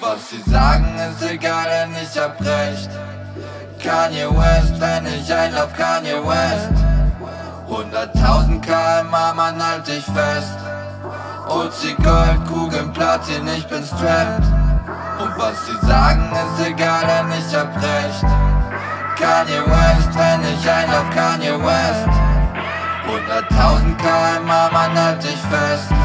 Was 0.00 0.30
sie 0.30 0.48
sagen 0.48 0.94
ist 1.10 1.28
egal, 1.28 1.64
denn 1.64 1.92
ich 2.00 2.16
hab 2.20 2.40
recht. 2.40 2.88
Kanye 3.82 4.28
West, 4.30 4.80
wenn 4.80 5.06
ich 5.06 5.32
einlauf 5.32 5.72
Kanye 5.72 6.22
West. 6.24 6.72
100.000 7.68 8.60
kmh, 8.60 9.34
man 9.34 9.60
halt 9.60 9.88
dich 9.88 10.04
fest. 10.04 10.56
OC 11.48 11.96
Gold, 12.04 12.46
Kugeln, 12.46 12.92
Platin, 12.92 13.48
ich 13.48 13.66
bin 13.66 13.84
strapped. 13.84 14.46
Und 15.18 15.36
was 15.36 15.66
sie 15.66 15.86
sagen 15.86 16.30
ist 16.32 16.66
egal, 16.66 17.04
denn 17.06 17.32
ich 17.32 17.56
hab 17.56 17.74
recht. 17.76 18.24
Kanye 19.18 19.66
West, 19.66 20.14
wenn 20.14 20.42
ich 20.54 20.70
einlauf 20.70 21.10
Kanye 21.10 21.58
West. 21.60 22.08
100.000 23.08 23.96
kmh, 23.96 24.70
man 24.70 25.02
halt 25.02 25.24
dich 25.24 25.40
fest. 25.50 25.97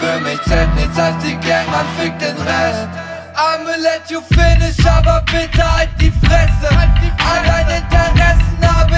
Für 0.00 0.18
mich 0.20 0.40
zählt 0.44 0.74
nichts 0.76 0.98
als 0.98 1.22
die 1.22 1.36
Gang, 1.46 1.70
man 1.70 1.84
fickt 1.98 2.22
den 2.22 2.34
Rest. 2.34 2.88
I'ma 3.36 3.76
let 3.82 4.10
you 4.10 4.22
finish, 4.32 4.80
aber 4.86 5.22
bitte 5.30 5.62
halt 5.62 5.90
die 6.00 6.10
Fresse. 6.10 6.68
An 6.70 7.44
deinen 7.44 7.82
Interessen 7.82 8.62
habe 8.62 8.89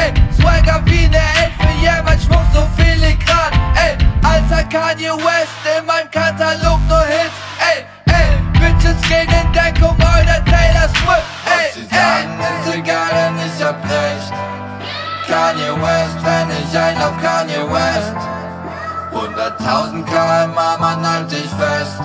Ey, 0.00 0.12
Swagger 0.38 0.80
wie 0.86 1.08
ne 1.08 1.18
Elfe, 1.42 1.68
yeah, 1.82 2.02
mein 2.02 2.18
Schmuck 2.20 2.44
so 2.52 2.62
filigran. 2.76 3.52
Ey, 3.76 3.96
alter 4.22 4.64
Kanye 4.68 5.12
West, 5.26 5.56
in 5.78 5.86
meinem 5.86 6.10
Katalog 6.10 6.80
nur 6.88 7.04
Hits. 7.04 7.36
Ey, 7.70 7.78
ey, 8.12 8.28
Bitches 8.60 9.00
gehen 9.08 9.28
in 9.40 9.52
Deckung, 9.52 9.96
oder 9.96 10.44
Taylor 10.44 10.88
Swift. 10.98 11.30
Ey, 11.46 11.66
Was 11.66 11.74
sie 11.74 11.86
sagen, 11.94 12.38
ist 12.40 12.74
egal, 12.74 13.10
denn 13.16 13.36
ich 13.46 13.64
hab 13.64 13.82
recht. 13.84 14.32
Kanye 15.28 15.72
West, 15.82 16.18
wenn 16.22 16.48
ich 16.50 16.78
einlauf 16.78 17.16
Kanye 17.22 17.62
West. 17.72 18.16
100.000 19.12 20.04
kmh, 20.04 20.76
man 20.78 21.08
halt 21.08 21.30
dich 21.30 21.50
fest. 21.58 22.00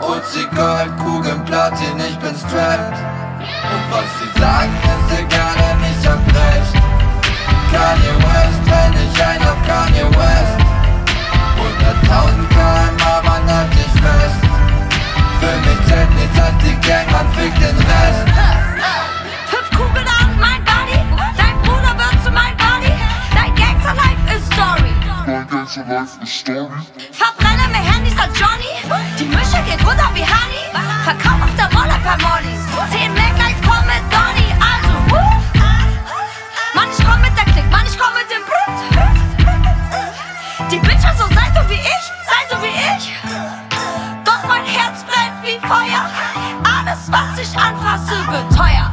OC 0.00 0.50
Gold, 0.56 0.96
Kugeln, 0.98 1.44
Platin, 1.44 1.98
ich 2.08 2.18
bin 2.18 2.34
strapped. 2.34 2.93
Life 26.04 26.26
Story. 26.26 26.68
Verbrenne 27.12 27.66
mehr 27.68 27.80
Handys 27.80 28.18
als 28.18 28.38
Johnny. 28.38 28.76
Die 29.18 29.24
Mische 29.24 29.62
geht 29.64 29.80
runter 29.86 30.10
wie 30.12 30.20
Honey. 30.20 30.68
Verkauf 31.02 31.40
auf 31.40 31.54
der 31.56 31.70
Molle 31.72 31.94
per 32.02 32.18
Mollis. 32.18 32.60
Zehn 32.90 33.14
Maglines 33.14 33.60
komm 33.64 33.86
mit 33.86 34.04
Donny. 34.12 34.52
Also, 34.60 34.92
wuh. 35.08 35.40
Mann, 36.74 36.88
ich 36.92 37.04
komm 37.06 37.20
mit 37.22 37.34
der 37.38 37.44
Klick. 37.44 37.70
Mann, 37.70 37.86
ich 37.86 37.98
komm 37.98 38.12
mit 38.12 38.28
dem 38.30 38.44
Brut. 38.44 38.78
Die 40.70 40.78
Bitches 40.78 41.16
so 41.16 41.26
seid 41.32 41.54
so 41.54 41.70
wie 41.70 41.80
ich. 41.80 42.04
Seid 42.28 42.50
so 42.50 42.56
wie 42.60 42.74
ich. 42.96 43.14
Doch 44.26 44.44
mein 44.46 44.64
Herz 44.66 45.04
brennt 45.04 45.42
wie 45.42 45.58
Feuer. 45.66 46.10
Alles, 46.64 47.10
was 47.10 47.38
ich 47.38 47.56
anfasse, 47.56 48.26
wird 48.30 48.54
teuer. 48.54 48.92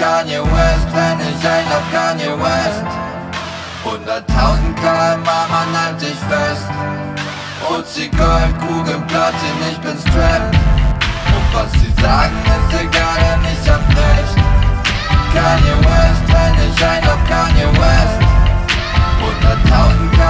Kanye 0.00 0.40
West, 0.40 0.88
wenn 0.94 1.20
ich 1.20 1.46
ein 1.46 1.66
auf 1.76 1.84
Kanye 1.92 2.32
West. 2.40 2.86
100.000 3.84 4.74
km, 4.74 5.22
man 5.22 5.70
halt 5.78 6.00
dich 6.00 6.16
fest. 6.26 6.70
OC 7.68 8.08
Gold, 8.16 8.58
Kugeln, 8.60 9.06
Platin, 9.08 9.58
ich 9.70 9.78
bin 9.80 9.98
strapped 9.98 10.56
Und 11.36 11.48
was 11.52 11.70
sie 11.72 11.92
sagen 12.00 12.34
ist 12.46 12.80
egal, 12.80 13.18
denn 13.20 13.44
ich 13.52 13.70
hab 13.70 13.86
recht. 13.90 14.36
Kanye 15.34 15.76
West, 15.84 16.24
wenn 16.28 16.54
ich 16.66 16.82
ein 16.82 17.04
auf 17.04 17.22
Kanye 17.28 17.68
West. 17.78 18.20
100.000 19.20 20.10
km. 20.16 20.29